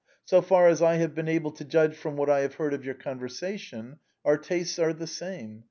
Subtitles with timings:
[0.25, 2.83] So far as I have been able to judge from what I have heard of
[2.83, 5.59] your conversation, our tastes are the same.